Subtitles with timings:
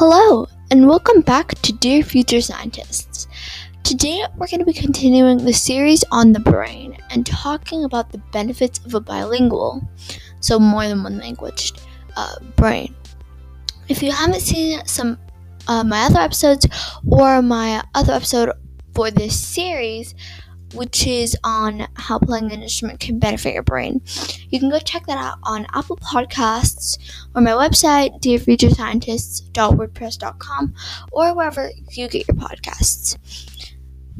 [0.00, 3.26] Hello, and welcome back to Dear Future Scientists.
[3.82, 8.22] Today, we're going to be continuing the series on the brain and talking about the
[8.30, 9.82] benefits of a bilingual,
[10.38, 11.72] so more than one language,
[12.16, 12.94] uh, brain.
[13.88, 15.18] If you haven't seen some
[15.66, 16.68] uh, my other episodes
[17.04, 18.52] or my other episode
[18.94, 20.14] for this series,
[20.74, 24.02] which is on how playing an instrument can benefit your brain.
[24.50, 26.98] You can go check that out on Apple Podcasts
[27.34, 30.74] or my website, dearfuturescientists.wordpress.com,
[31.12, 33.16] or wherever you get your podcasts.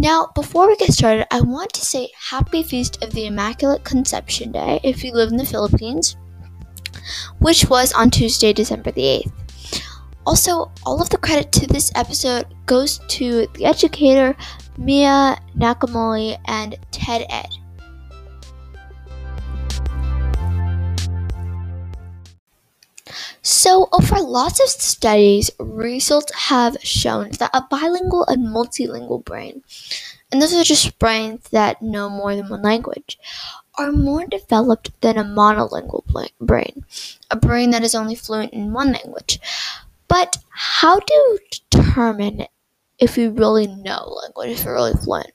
[0.00, 4.52] Now, before we get started, I want to say Happy Feast of the Immaculate Conception
[4.52, 6.16] Day if you live in the Philippines,
[7.40, 9.32] which was on Tuesday, December the 8th.
[10.24, 14.36] Also, all of the credit to this episode goes to the educator,
[14.78, 17.48] Mia Nacamulli, and TED Ed.
[23.42, 29.64] So, over lots of studies, results have shown that a bilingual and multilingual brain,
[30.30, 33.18] and those are just brains that know more than one language,
[33.76, 36.04] are more developed than a monolingual
[36.40, 36.84] brain,
[37.30, 39.40] a brain that is only fluent in one language.
[40.06, 41.38] But how do you
[41.70, 42.46] determine
[42.98, 45.32] if you really know language, if you're really fluent.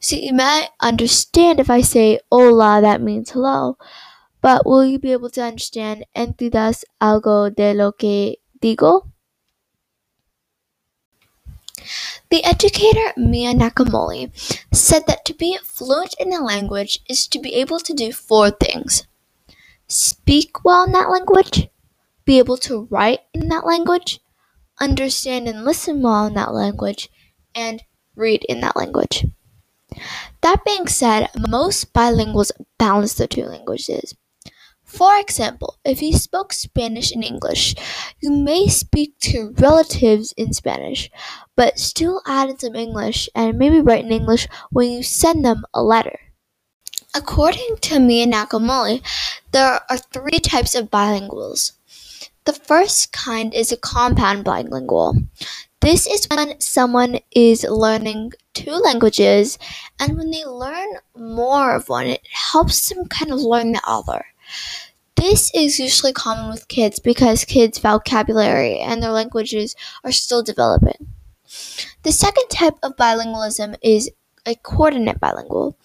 [0.00, 3.78] See, you might understand if I say hola, that means hello,
[4.40, 9.08] but will you be able to understand entidas algo de lo que digo?
[12.30, 14.30] The educator Mia Nacamulli
[14.72, 18.50] said that to be fluent in a language is to be able to do four
[18.50, 19.06] things
[19.88, 21.68] speak well in that language,
[22.24, 24.20] be able to write in that language,
[24.80, 27.10] understand and listen well in that language,
[27.54, 27.82] and
[28.16, 29.26] read in that language.
[30.40, 34.14] That being said, most bilinguals balance the two languages.
[34.84, 37.74] For example, if you spoke Spanish and English,
[38.20, 41.10] you may speak to relatives in Spanish,
[41.56, 45.64] but still add in some English and maybe write in English when you send them
[45.74, 46.20] a letter.
[47.14, 49.02] According to Mia Nacamulli,
[49.52, 51.72] there are three types of bilinguals
[52.44, 55.16] the first kind is a compound bilingual.
[55.80, 59.58] This is when someone is learning two languages,
[60.00, 64.24] and when they learn more of one, it helps them kind of learn the other.
[65.16, 71.08] This is usually common with kids because kids' vocabulary and their languages are still developing.
[72.02, 74.10] The second type of bilingualism is
[74.46, 75.76] a coordinate bilingual.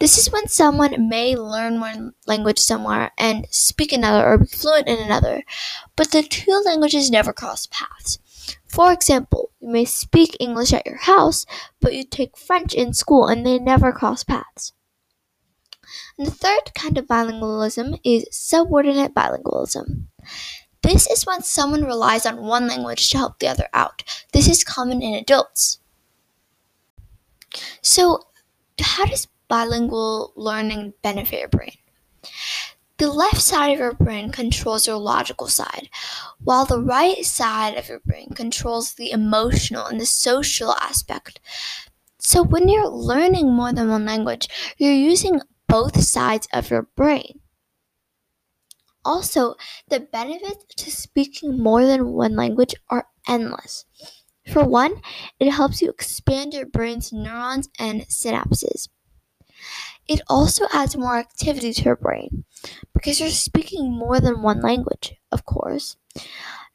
[0.00, 4.88] This is when someone may learn one language somewhere and speak another or be fluent
[4.88, 5.44] in another,
[5.94, 8.18] but the two languages never cross paths.
[8.66, 11.44] For example, you may speak English at your house,
[11.80, 14.72] but you take French in school and they never cross paths.
[16.16, 20.06] And the third kind of bilingualism is subordinate bilingualism.
[20.82, 24.02] This is when someone relies on one language to help the other out.
[24.32, 25.78] This is common in adults.
[27.82, 28.20] So,
[28.80, 31.74] how does bilingual learning benefit your brain.
[32.98, 35.88] The left side of your brain controls your logical side,
[36.44, 41.40] while the right side of your brain controls the emotional and the social aspect.
[42.18, 47.40] So, when you're learning more than one language, you're using both sides of your brain.
[49.04, 49.56] Also,
[49.88, 53.84] the benefits to speaking more than one language are endless.
[54.52, 55.02] For one,
[55.38, 58.88] it helps you expand your brain's neurons and synapses.
[60.10, 62.44] It also adds more activity to your brain
[62.92, 65.96] because you're speaking more than one language, of course.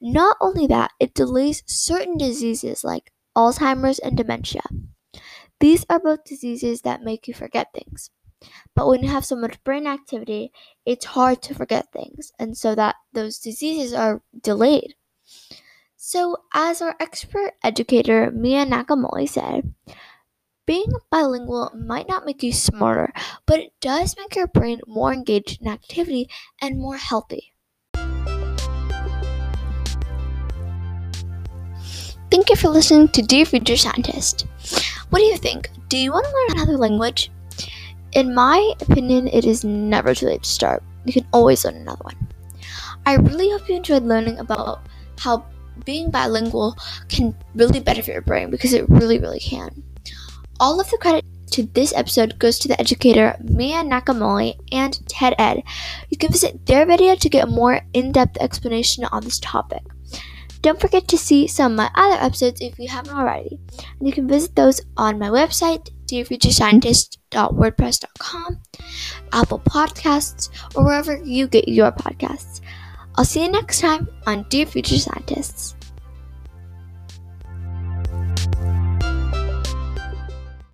[0.00, 4.62] Not only that, it delays certain diseases like Alzheimer's and dementia.
[5.58, 8.10] These are both diseases that make you forget things.
[8.76, 10.52] But when you have so much brain activity,
[10.86, 14.94] it's hard to forget things, and so that those diseases are delayed.
[15.96, 19.74] So, as our expert educator Mia Nacamulli said,
[20.66, 23.12] being bilingual might not make you smarter,
[23.46, 26.28] but it does make your brain more engaged in activity
[26.60, 27.52] and more healthy.
[32.30, 34.46] Thank you for listening to Dear Future Scientist.
[35.10, 35.70] What do you think?
[35.88, 37.30] Do you want to learn another language?
[38.12, 40.82] In my opinion, it is never too late to start.
[41.04, 42.16] You can always learn another one.
[43.06, 44.80] I really hope you enjoyed learning about
[45.18, 45.44] how
[45.84, 46.76] being bilingual
[47.08, 49.84] can really benefit your brain because it really, really can.
[50.60, 55.34] All of the credit to this episode goes to the educator Mia Nacamulli and TED
[55.38, 55.62] Ed.
[56.10, 59.82] You can visit their video to get a more in depth explanation on this topic.
[60.62, 63.60] Don't forget to see some of my other episodes if you haven't already.
[63.98, 68.60] And you can visit those on my website, dearfuturescientist.wordpress.com,
[69.32, 72.62] Apple Podcasts, or wherever you get your podcasts.
[73.16, 75.76] I'll see you next time on Dear Future Scientists.